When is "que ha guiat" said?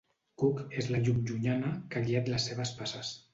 1.93-2.33